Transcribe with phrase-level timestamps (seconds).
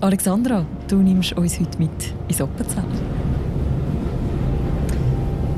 [0.00, 1.90] Alexandra, du nimmst uns heute mit
[2.28, 2.84] ins Appenzell.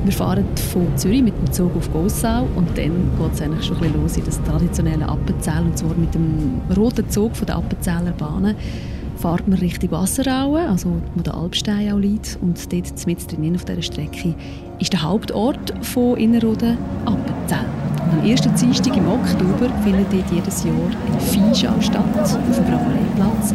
[0.03, 3.77] Wir fahren von Zürich mit dem Zug auf Gossau und dann geht es eigentlich schon
[3.77, 7.57] ein bisschen los in das traditionelle Appenzell und zwar mit dem roten Zug von der
[7.57, 8.55] Appenzeller Bahnen
[9.17, 13.65] fährt man Richtung Wasserauen, also wo der Alpstein auch liegt und dort mit drinnen auf
[13.65, 14.33] dieser Strecke
[14.79, 17.20] ist der Hauptort von Innerrhoden Appenzell.
[18.11, 23.53] Am ersten Dienstag im Oktober findet dort jedes Jahr eine Viehschau statt, auf dem Brauereiplatz.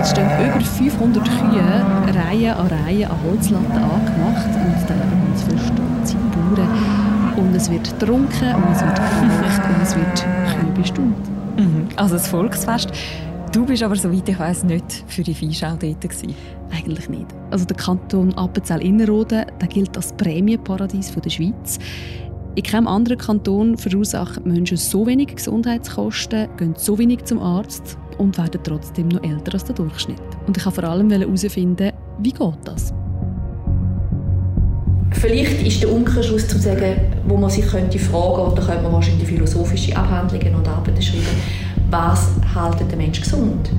[0.00, 1.62] Es stehen über 500 Kühe
[2.14, 7.36] Reihe an Reihe an Holzlatten angemacht und da leben ganz viele stolze Bauern.
[7.36, 11.28] Und es wird getrunken und es wird gekauft und es wird Kühe bestimmt.
[11.58, 11.88] Mhm.
[11.96, 12.90] Also das Volksfest.
[13.52, 16.34] Du bist aber, soweit ich weiß, nicht für die Viehschau dort gewesen.
[16.70, 17.26] Eigentlich nicht.
[17.50, 21.78] Also der Kanton Appenzell-Innerrhoden gilt als Prämienparadies der Schweiz.
[22.58, 28.36] In keinem anderen Kanton verursachen Menschen so wenig Gesundheitskosten, gehen so wenig zum Arzt und
[28.36, 30.20] werden trotzdem noch älter als der Durchschnitt.
[30.44, 32.92] Und ich wollte vor allem herausfinden, wie geht das?
[35.12, 36.96] Vielleicht ist der Umkehrschluss zu sagen,
[37.28, 41.26] wo man sich könnte fragen, und da könnte man wahrscheinlich philosophische Abhandlungen und Arbeiten schreiben,
[41.92, 43.70] was hält den Menschen gesund?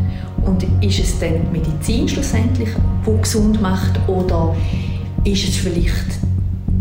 [0.45, 2.69] Und ist es dann Medizin schlussendlich,
[3.05, 4.55] die gesund macht, oder
[5.25, 6.17] ist es vielleicht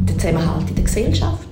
[0.09, 1.48] der Zusammenhalt in der Gesellschaft?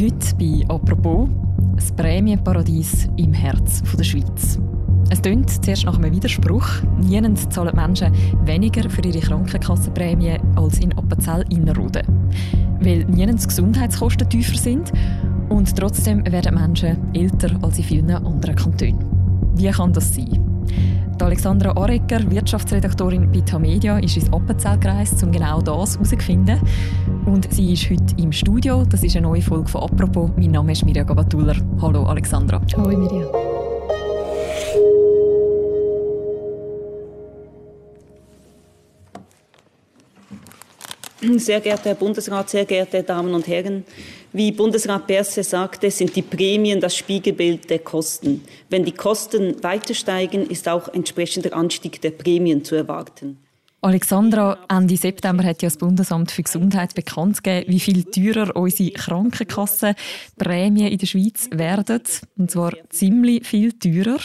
[0.00, 1.28] Heute bei «Apropos»
[1.74, 4.56] das Prämienparadies im Herz der Schweiz.
[5.10, 6.68] Es klingt zuerst nach einem Widerspruch.
[7.00, 8.12] Niemand zahlen Menschen
[8.44, 12.06] weniger für ihre Krankenkassenprämie als in Appenzell-Innerrhoden.
[12.80, 14.92] Weil niemand Gesundheitskosten tiefer sind
[15.48, 19.04] und trotzdem werden Menschen älter als in vielen anderen Kantonen.
[19.56, 20.38] Wie kann das sein?
[21.18, 26.60] Die Alexandra Arecker, Wirtschaftsredaktorin bei Tamedia, ist ins Appenzell gereist, um genau das herauszufinden.
[27.28, 28.86] Und sie ist heute im Studio.
[28.88, 30.30] Das ist eine neue Folge von «Apropos».
[30.38, 31.56] Mein Name ist Mirja Gabatuller.
[31.82, 32.58] Hallo Alexandra.
[32.74, 33.26] Hallo Mirja.
[41.38, 43.84] Sehr geehrter Herr Bundesrat, sehr geehrte Damen und Herren,
[44.32, 48.42] wie Bundesrat Berse sagte, sind die Prämien das Spiegelbild der Kosten.
[48.70, 53.36] Wenn die Kosten weiter steigen, ist auch entsprechender Anstieg der Prämien zu erwarten.
[53.80, 58.90] Alexandra, Ende September hat ja das Bundesamt für Gesundheit bekannt gegeben, wie viel teurer unsere
[58.90, 62.02] Krankenkassenprämien in der Schweiz werden.
[62.36, 64.18] Und zwar ziemlich viel teurer.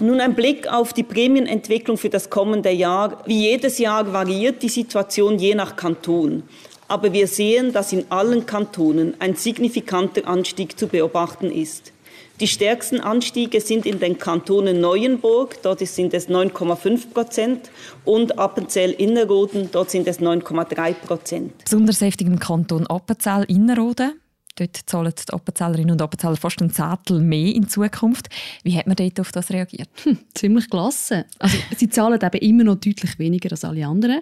[0.00, 3.20] Nun ein Blick auf die Prämienentwicklung für das kommende Jahr.
[3.26, 6.44] Wie jedes Jahr variiert die Situation je nach Kanton.
[6.86, 11.93] Aber wir sehen, dass in allen Kantonen ein signifikanter Anstieg zu beobachten ist.
[12.40, 17.70] Die stärksten Anstiege sind in den Kantonen Neuenburg, dort sind es 9,5 Prozent,
[18.04, 21.52] und Appenzell-Innerrhoden, dort sind es 9,3 Prozent.
[21.62, 24.20] Besonders heftig im Kanton Appenzell-Innerrhoden.
[24.56, 28.28] Dort zahlen die Appenzellerinnen und Appenzeller fast ein Zettel mehr in Zukunft.
[28.62, 29.88] Wie hat man dort auf das reagiert?
[30.04, 31.26] Hm, ziemlich klasse.
[31.40, 34.20] Also, sie zahlen eben immer noch deutlich weniger als alle anderen.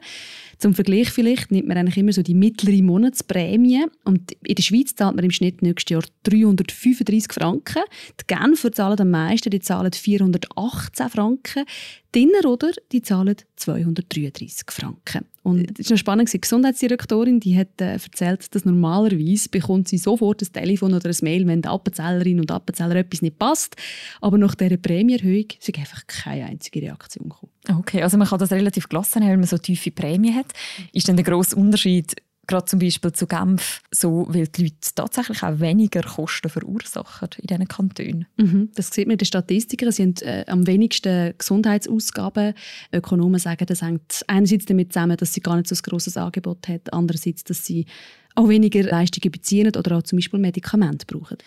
[0.56, 3.84] Zum Vergleich vielleicht nimmt man eigentlich immer so die mittlere Monatsprämie.
[4.04, 7.82] Und in der Schweiz zahlt man im Schnitt nächstes Jahr 335 Franken.
[8.20, 11.64] Die Genfer zahlen am meisten, die zahlen 418 Franken.
[12.14, 15.24] Die Innerrhoder, die zahlen 233 Franken.
[15.42, 20.42] Und es war spannend, die Gesundheitsdirektorin die hat äh, erzählt, dass normalerweise bekommt sie sofort
[20.42, 23.76] ein Telefon oder ein Mail, wenn der Appenzellerin und Appenzeller etwas nicht passt.
[24.20, 27.52] Aber nach dieser Prämieerhöhung ist einfach keine einzige Reaktion gekommen.
[27.80, 30.52] Okay, also man kann das relativ gelassen haben, wenn man so tiefe Prämie hat.
[30.92, 32.14] Ist denn der grosse Unterschied
[32.46, 37.46] gerade zum Beispiel zu Genf so, weil die Leute tatsächlich auch weniger Kosten verursachen in
[37.46, 38.26] diesen Kantonen.
[38.36, 39.92] Mhm, das sieht man in den Statistiken.
[39.92, 42.54] Sie haben äh, am wenigsten Gesundheitsausgaben.
[42.92, 46.68] Ökonomen sagen, das hängt einerseits damit zusammen, dass sie gar nicht so ein grosses Angebot
[46.68, 47.86] hat, andererseits, dass sie
[48.34, 51.38] auch weniger Leistungen beziehen oder auch zum Beispiel Medikamente brauchen.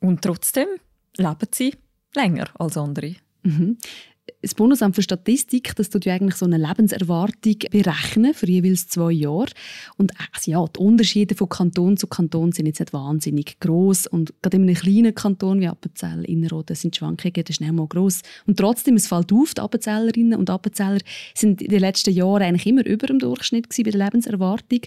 [0.00, 0.68] Und trotzdem
[1.16, 1.74] leben sie
[2.14, 3.16] länger als andere.
[3.42, 3.78] Mhm
[4.44, 9.10] das Bundesamt für Statistik, das tut ja eigentlich so eine Lebenserwartung berechnen für jeweils zwei
[9.10, 9.48] Jahre.
[9.96, 14.34] Und also ja, die Unterschiede von Kanton zu Kanton sind jetzt nicht wahnsinnig groß und
[14.42, 18.20] gerade in einem kleinen Kanton wie Appenzell, Innerrhoden sind die Schwankungen schnell mal groß.
[18.46, 21.00] Und trotzdem, es fällt auf, die Appenzellerinnen und Appenzeller
[21.34, 24.80] sind in den letzten Jahren eigentlich immer über dem Durchschnitt bei der Lebenserwartung.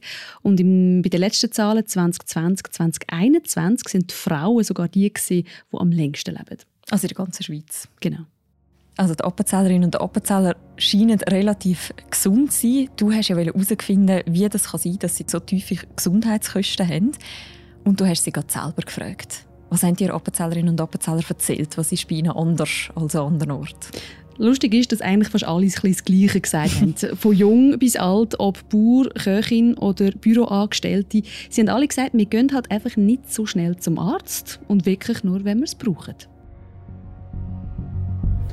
[0.43, 5.77] Und im, bei den letzten Zahlen 2020, 2021 sind die Frauen sogar die gewesen, die
[5.77, 6.57] am längsten leben.
[6.89, 7.87] Also in der ganzen Schweiz.
[7.99, 8.25] Genau.
[8.97, 12.89] Also die Appenzellerinnen und Appenzeller scheinen relativ gesund zu sein.
[12.97, 17.11] Du hast ja herausgefunden, wie das sein kann, dass sie so tiefe Gesundheitskosten haben.
[17.83, 19.45] Und du hast sie gerade selber gefragt.
[19.69, 21.77] Was haben dir Appenzellerinnen und Appenzeller erzählt?
[21.77, 23.75] Was ist bei ihnen anders als an anderen Orten?
[24.39, 26.95] Lustig ist, dass eigentlich fast alle das Gleiche gesagt haben.
[27.15, 31.23] Von jung bis alt, ob Bauer, Köchin oder Büroangestellte.
[31.49, 35.23] Sie haben alle gesagt, wir gehen halt einfach nicht so schnell zum Arzt und wirklich
[35.23, 36.15] nur, wenn wir es brauchen.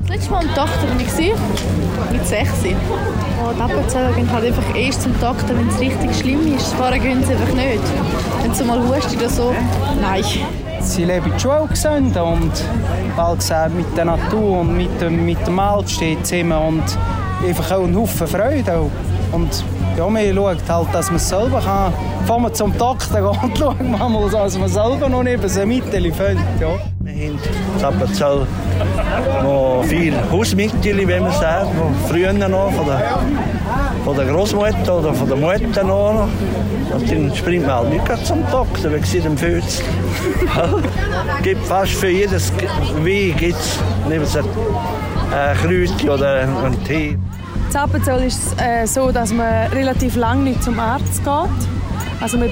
[0.07, 2.51] Das letzte Mal am Doktor war ich mit 6.
[2.51, 6.75] Und die Appenzeller gehen halt einfach erst zum Doktor, wenn es richtig schlimm ist.
[6.75, 7.81] Vorher gehen sie einfach nicht.
[8.43, 9.55] Wenn sie mal hustet oder so,
[10.03, 10.23] nein.
[10.81, 12.53] Sie leben in Schule gesund und
[13.17, 16.99] bald gesagt, mit der Natur und mit dem, mit dem Wald steht zusammen und
[17.49, 18.77] einfach auch einen Haufen Freude.
[18.77, 18.91] Auch.
[19.33, 19.65] Und
[19.97, 21.95] ja, man schaut halt, dass man es selber kann.
[22.21, 25.65] Bevor man zum Doktor geht, und schauen wir mal, dass man selber noch neben so
[25.65, 26.45] Mittel findet.
[26.61, 26.69] Ja.
[27.01, 27.33] Wir
[27.83, 28.47] haben Appenzell
[29.43, 33.19] noch viele Hausmittel, wie man sagt, von früher noch, von der,
[34.05, 36.29] von der Großmutter oder von der Mutter noch.
[36.93, 39.85] Und dann springt man halt nicht zum Doktor, wegen Fötzel.
[41.39, 42.53] Es gibt fast für jedes
[43.03, 47.19] Weh gibt's neben ein Kräutchen oder einen Tee.
[47.71, 51.69] In Appenzell ist es äh, so, dass man relativ lange nicht zum Arzt geht.
[52.21, 52.49] Also man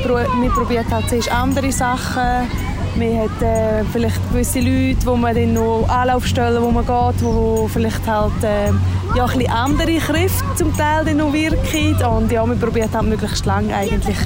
[0.50, 2.48] probiert halt zuerst andere Sachen.
[2.94, 7.66] Man hat äh, vielleicht gewisse Leute, wo man dann noch Anlaufstellen, wo man geht, wo
[7.66, 8.70] vielleicht halt äh,
[9.16, 11.94] ja, ein andere Kräfte zum Teil dann noch wirken.
[12.04, 14.18] Und ja, man probiert halt möglichst lange eigentlich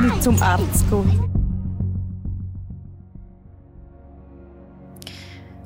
[0.00, 1.20] nicht zum Arzt zu gehen.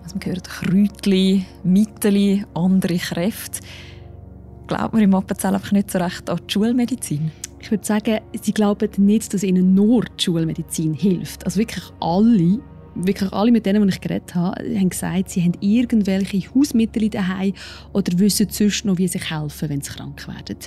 [0.03, 3.61] Also man hört Kräutchen, Mittel, andere Kräfte.
[4.67, 7.31] Glaubt man im Appenzell einfach nicht so recht an die Schulmedizin?
[7.61, 11.45] Ich würde sagen, sie glauben nicht, dass ihnen nur die Schulmedizin hilft.
[11.45, 12.59] Also wirklich alle,
[12.95, 17.53] wirklich alle mit denen, die ich geredet habe, haben gesagt, sie haben irgendwelche Hausmittel daheim
[17.93, 20.59] oder wissen sonst noch, wie sie helfen, wenn sie krank werden.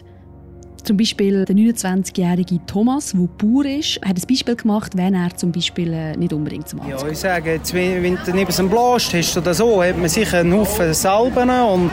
[0.84, 5.54] Zum Beispiel der 29-jährige Thomas, der Bauer ist, hat ein Beispiel gemacht, wenn er zum
[5.54, 9.14] Beispiel äh, nicht unbedingt zum Arzt Ja, ich sage, jetzt, wenn du neben einem Blast
[9.14, 11.92] hast oder so, hat man sicher einen Haufen Salben und,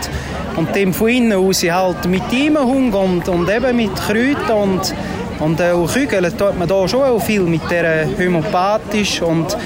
[0.57, 4.95] und dem von innen aus halt mit Immerhung und, und eben mit Kräutern und,
[5.39, 9.57] und auch Kügeln tut man da schon auch viel mit der homöopathisch und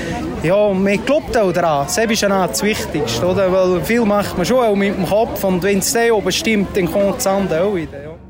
[0.42, 1.86] ja, man glaubt auch daran.
[1.86, 3.50] Das ist ja das Wichtigste, oder?
[3.50, 6.76] Weil viel macht man schon auch mit dem Kopf und wenn es der oben stimmt,
[6.76, 8.02] dann kommt das andere auch wieder.
[8.02, 8.23] Ja.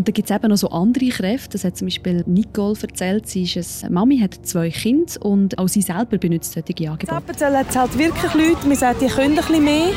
[0.00, 1.50] Und da gibt es eben noch so andere Kräfte.
[1.50, 3.28] Das hat zum Beispiel Nicole erzählt.
[3.28, 7.12] Sie ist eine Mami, hat zwei Kinder und auch sie selber benutzt solche Angebote.
[7.12, 9.92] Appenzell hat halt wirklich Leute, man sagt, die können ein bisschen mehr.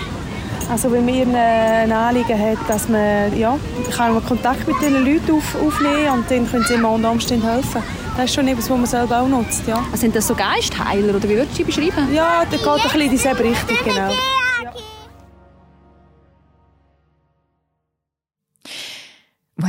[0.70, 3.58] Also wenn man ein Anliegen hat, dass man, ja,
[3.96, 7.50] kann man Kontakt mit diesen Leuten auf, aufnehmen und dann können sie immer unter Umständen
[7.50, 7.82] helfen.
[8.18, 9.78] Das ist schon etwas, was man selber auch nutzt, ja.
[9.90, 12.14] Also sind das so Geistheiler oder wie würdest du sie beschreiben?
[12.14, 14.12] Ja, das geht ein bisschen in dieselbe Richtung, genau.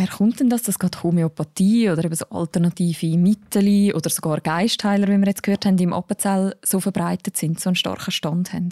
[0.04, 5.08] Woher kommt denn das, dass gerade Homöopathie oder eben so alternative Mittel oder sogar Geistheiler,
[5.08, 8.68] wie wir jetzt gehört haben, im Appenzell so verbreitet sind, so einen starken Stand haben?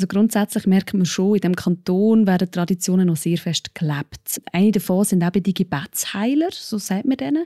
[0.00, 4.40] Also grundsätzlich merkt man schon, in dem Kanton werden Traditionen noch sehr fest gelebt.
[4.50, 7.44] Eine davon sind eben die Gebetsheiler, so sagt man denen.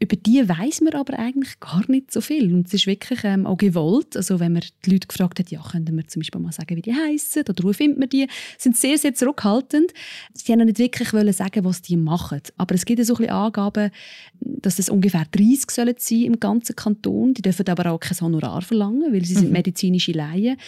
[0.00, 2.54] Über die weiß man aber eigentlich gar nicht so viel.
[2.54, 4.16] Und es ist wirklich ähm, auch gewollt.
[4.16, 6.82] Also wenn man die Leute gefragt hat, ja, können wir zum Beispiel mal sagen, wie
[6.82, 8.28] die heißen oder wo findet man die,
[8.58, 9.92] sind sehr, sehr zurückhaltend.
[10.34, 12.42] Sie haben nicht wirklich wollen sagen, was die machen.
[12.58, 13.90] Aber es gibt so ein bisschen Angaben,
[14.38, 17.34] dass es ungefähr 30 sollen sein im ganzen Kanton.
[17.34, 19.54] Die dürfen aber auch kein Honorar verlangen, weil sie sind mhm.
[19.54, 20.58] medizinische Laien.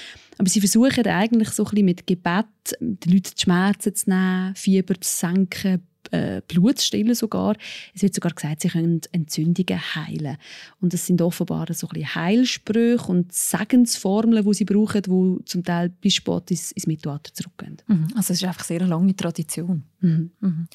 [0.40, 2.46] Aber sie versuchen eigentlich so ein bisschen mit Gebet
[2.80, 7.56] die Leute die Schmerzen zu nehmen, Fieber zu senken, äh, Blut zu stillen sogar.
[7.94, 10.36] Es wird sogar gesagt, sie können Entzündungen heilen.
[10.80, 15.64] Und das sind offenbar so ein bisschen Heilsprüche und Segensformeln, die sie brauchen, die zum
[15.64, 17.76] Teil bis spät ins, ins Mittelalter zurückgehen.
[17.86, 18.08] Mhm.
[18.16, 19.84] Also es ist einfach sehr eine lange Tradition.
[20.00, 20.30] Mhm.
[20.40, 20.68] Mhm.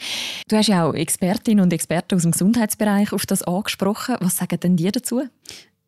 [0.47, 4.15] Du hast ja auch Expertinnen und Experten aus dem Gesundheitsbereich auf das angesprochen.
[4.19, 5.23] Was sagen denn die dazu?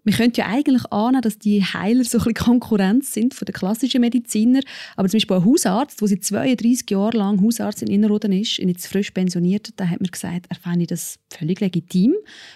[0.08, 3.52] Man könnte ja eigentlich ahnen, dass die Heiler so ein bisschen Konkurrenz sind von den
[3.52, 4.62] klassischen Mediziner.
[4.96, 8.70] Aber zum Beispiel ein Hausarzt, der seit 32 Jahren lang Hausarzt in Innerrhoden ist und
[8.70, 12.16] jetzt frisch pensioniert, da hat mir gesagt, er fände das völlig legitim.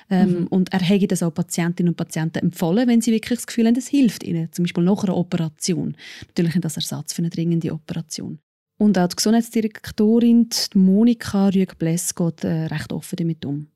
[0.09, 0.47] Ähm, mhm.
[0.47, 3.75] Und er hätte das auch Patientinnen und Patienten empfohlen, wenn sie wirklich das Gefühl haben,
[3.75, 4.47] es hilft ihnen.
[4.53, 5.97] Zum Beispiel nach einer Operation.
[6.27, 8.39] Natürlich das Ersatz für eine dringende Operation.
[8.77, 13.67] Und auch die Gesundheitsdirektorin die Monika Rüeg-Bless geht äh, recht offen damit um.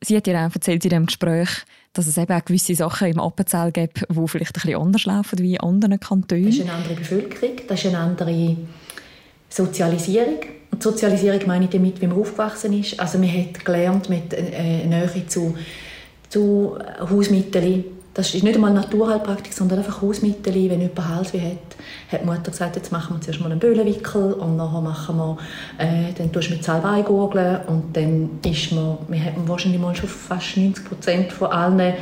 [0.00, 1.48] Sie hat ja auch erzählt in diesem Gespräch,
[1.92, 5.38] dass es eben auch gewisse Sachen im Appenzell gibt, die vielleicht ein bisschen anders laufen
[5.40, 6.46] wie in anderen Kantonen.
[6.46, 8.56] Das ist eine andere Bevölkerung, das ist eine andere
[9.48, 10.38] Sozialisierung.
[10.70, 13.00] Und Sozialisierung meine ich damit, wie man aufgewachsen ist.
[13.00, 15.56] Also man hat gelernt mit äh, Nähe zu,
[16.28, 17.84] zu Hausmitteln,
[18.14, 20.52] das ist nicht einmal Naturheilpraktik, sondern einfach Hausmittel.
[20.54, 21.76] Wenn jemand Halsweh hat,
[22.10, 25.38] hat die Mutter gesagt, jetzt machen wir zuerst mal einen Böhlenwickel und nachher machen wir,
[25.78, 29.94] äh, dann tust du mit Salbei gurgeln und dann ist man, wir haben wahrscheinlich mal
[29.94, 31.94] schon fast 90 Prozent von allen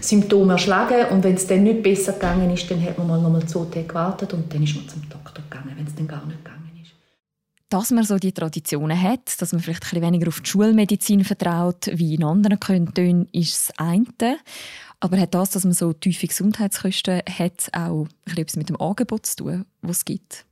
[0.00, 3.46] Symptomen erschlagen und wenn es dann nicht besser gegangen ist, dann hat man mal nochmal
[3.46, 6.44] zwei Tage gewartet und dann ist man zum Doktor gegangen, wenn es dann gar nicht
[6.44, 6.92] gegangen ist.
[7.68, 11.24] Dass man so die Traditionen hat, dass man vielleicht ein bisschen weniger auf die Schulmedizin
[11.24, 14.38] vertraut wie in anderen Kantonen, ist das eine.
[15.00, 19.36] Aber hat das, dass man so tiefe Gesundheitskosten hat, auch etwas mit dem Angebot zu
[19.36, 20.44] tun, das es gibt?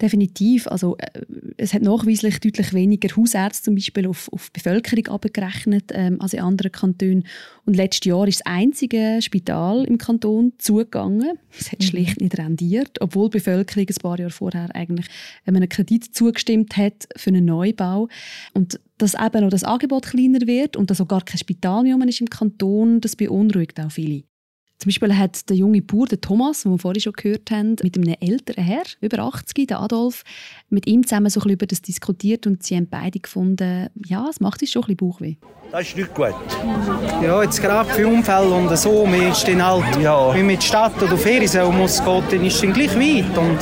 [0.00, 0.66] Definitiv.
[0.66, 1.22] Also, äh,
[1.56, 6.34] es hat nachweislich deutlich weniger Hausärzte zum Beispiel auf, auf die Bevölkerung abgerechnet ähm, als
[6.34, 7.26] in anderen Kantonen.
[7.64, 11.38] Und letztes Jahr ist das einzige Spital im Kanton zugegangen.
[11.58, 11.84] Es hat mhm.
[11.84, 15.06] schlicht nicht rendiert, obwohl die Bevölkerung ein paar Jahre vorher eigentlich
[15.46, 18.08] einem Kredit zugestimmt hat für einen Neubau.
[18.52, 21.96] Und dass eben noch das Angebot kleiner wird und dass auch gar kein Spital mehr
[22.06, 24.24] ist im Kanton, das beunruhigt auch viele.
[24.78, 27.96] Zum Beispiel hat der junge Bauer, der Thomas, den wir vorhin schon gehört haben, mit
[27.96, 30.22] einem älteren Herr, über 80, der Adolf,
[30.68, 34.38] mit ihm zusammen so ein über das diskutiert und sie haben beide gefunden, ja, es
[34.40, 35.36] macht uns schon ein bisschen Bauchweh.
[35.72, 36.34] Das ist nicht gut.
[37.22, 40.34] Ja, jetzt gerade für Unfälle und so, man ist dann halt, ja.
[40.34, 43.38] wenn man in die Stadt oder Ferien muss gehen, dann ist es dann gleich weit
[43.38, 43.58] und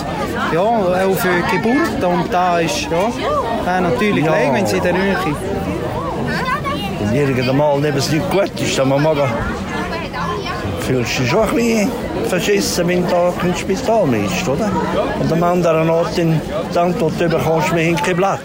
[0.52, 3.12] ja, auch für die Geburt und da ist, ja,
[3.64, 4.52] wäre natürlich ja.
[4.52, 5.16] wenn sie in der Nähe
[7.00, 9.16] Wenn irgendwann mal nicht gut ist, dann muss man
[10.84, 11.92] fühlst dich schon ein bisschen
[12.26, 14.70] verschissen, wenn du kein Spital mehr ist, oder?
[15.18, 16.40] Und am anderen Ort in
[16.72, 18.44] die Antwort bekommst du mir kein Blatt.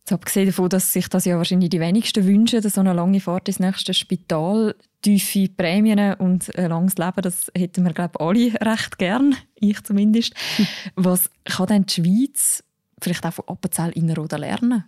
[0.00, 3.48] Jetzt abgesehen davon, dass sich das ja wahrscheinlich die wenigsten wünschen, so eine lange Fahrt
[3.48, 8.72] ins nächste Spital, tiefe Prämien und ein langes Leben, das hätten wir, glaube ich, alle
[8.72, 10.32] recht gern, ich zumindest.
[10.96, 12.64] Was kann denn die Schweiz
[13.02, 14.84] vielleicht auch von Appenzell Innerrhoden lernen?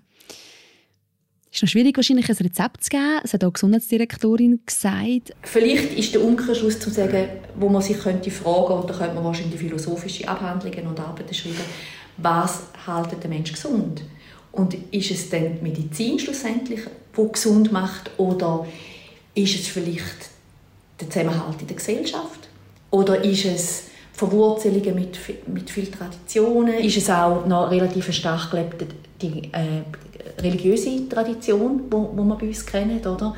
[1.53, 3.19] Es ist noch schwierig, wahrscheinlich ein Rezept zu geben.
[3.23, 5.35] Das hat auch die Gesundheitsdirektorin gesagt.
[5.43, 9.25] Vielleicht ist der Umkehrschluss zu sagen, wo man sich könnte fragen, und da könnte man
[9.25, 11.57] wahrscheinlich philosophische Abhandlungen und Arbeiten schreiben,
[12.19, 14.03] was hält den Menschen gesund?
[14.53, 16.81] Und ist es dann die Medizin schlussendlich,
[17.17, 18.65] die gesund macht, oder
[19.35, 20.31] ist es vielleicht
[21.01, 22.49] der Zusammenhalt in der Gesellschaft?
[22.93, 26.75] Oder ist es Verwurzelungen mit, mit vielen Traditionen?
[26.75, 28.87] Ist es auch noch relativ stark gelebte
[29.21, 29.83] die, äh,
[30.39, 33.35] religiöse Tradition, wo, wo wir bei uns kennen, oder?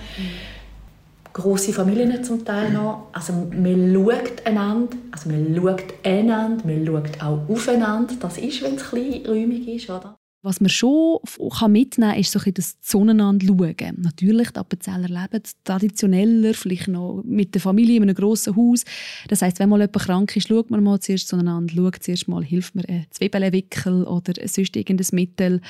[1.33, 3.09] Grosse Familien zum Teil noch.
[3.13, 8.15] Also man schaut einander, also man schaut einander, man schaut auch aufeinander.
[8.21, 10.17] Das ist, wenn es kleinräumig ist, oder?
[10.45, 11.21] Was man schon
[11.69, 13.95] mitnehmen kann, ist das Zueinander schauen.
[13.99, 18.85] Natürlich, die Appenzeller leben traditioneller, vielleicht noch mit der Familie in einem grossen Haus.
[19.29, 22.43] Das heisst, wenn mal jemand krank ist, schaut man mal zuerst zueinander, schaut zuerst mal,
[22.43, 25.61] hilft mir ein Zwiebelwickel oder sonst irgendein Mittel.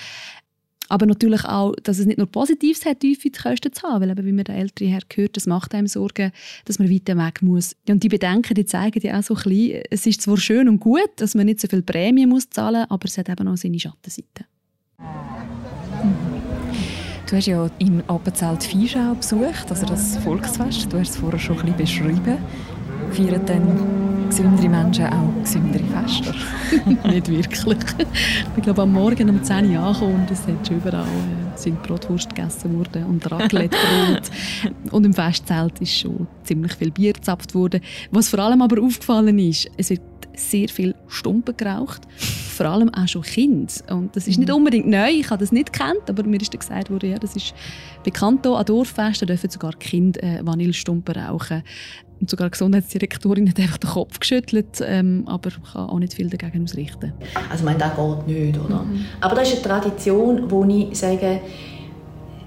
[0.92, 4.26] Aber natürlich auch, dass es nicht nur Positives hat, tiefe Kosten zu haben, weil eben,
[4.26, 6.32] wie man der ältere Herr gehört, das macht einem Sorgen,
[6.66, 7.74] dass man weiter weg muss.
[7.88, 10.80] Und die Bedenken, die zeigen ja auch so ein bisschen, es ist zwar schön und
[10.80, 13.80] gut, dass man nicht so viel Prämie muss zahlen, aber es hat eben auch seine
[13.80, 14.44] Schattenseite.
[17.26, 20.92] Du hast ja in Appenzelt Viehschau besucht, also das Volksfest.
[20.92, 22.36] Du hast es vorher schon ein bisschen beschrieben.
[23.12, 26.34] Feiern dann gesündere Menschen auch gesündere Feste?
[27.08, 27.78] Nicht wirklich.
[28.56, 31.82] Ich glaube, am Morgen um 10 Uhr angekommen und es hat schon überall äh, sind
[31.82, 34.30] Brotwurst gegessen worden und Raclette-Brot.
[34.92, 37.82] und im Festzelt ist schon ziemlich viel Bier gezapft worden.
[38.10, 40.00] Was vor allem aber aufgefallen ist, es wird
[40.34, 42.02] sehr viel Stumpen geraucht.
[42.16, 43.82] Vor allem auch schon Kind.
[43.90, 44.56] Und das ist nicht mhm.
[44.56, 47.54] unbedingt neu, ich habe das nicht gekannt, aber mir ist gesagt worden, ja, das ist
[48.02, 51.62] bekannt hier an Dorffesten, dürfen sogar Kinder äh, Vanillestumpen rauchen.
[52.22, 56.30] Und sogar die Gesundheitsdirektorin hat einfach den Kopf geschüttelt, ähm, aber kann auch nicht viel
[56.30, 57.12] dagegen ausrichten.
[57.50, 58.84] Also ich meine, das geht nicht, oder?
[58.84, 59.04] Mhm.
[59.20, 61.40] Aber das ist eine Tradition, wo ich sage,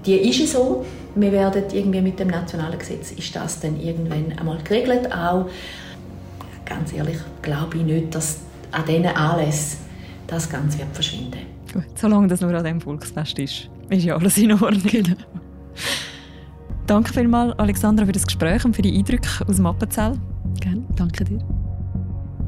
[0.04, 0.84] die ist so.
[1.14, 5.46] Wir werden irgendwie mit dem nationalen Gesetz, ist das dann irgendwann einmal geregelt auch
[6.66, 8.40] ganz ehrlich glaube ich nicht, dass
[8.72, 9.78] an diesen Anlässen
[10.26, 11.38] das Ganze wird verschwinden
[11.72, 14.82] Gut, solange das nur an diesem Volksfest ist, ist ja alles in Ordnung.
[14.84, 15.16] Genau.
[16.86, 20.12] Danke vielmals, Alexandra, für das Gespräch und für die Eindrücke aus dem Appenzell.
[20.60, 21.38] Gerne, danke dir.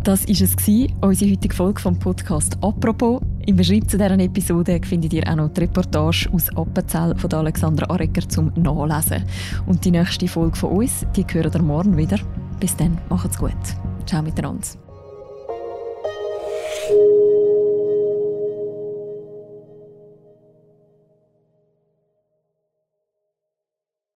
[0.05, 3.21] Das war es, unsere heutige Folge vom Podcast «Apropos».
[3.47, 7.91] Im Beschreibung zu dieser Episode findet ihr auch noch die Reportage aus Appenzell von Alexandra
[7.91, 9.25] Arecker zum Nachlesen.
[9.67, 12.19] Und die nächste Folge von uns, die hören ihr morgen wieder.
[12.61, 13.53] Bis dann, macht's gut.
[14.07, 14.88] Ciao miteinander.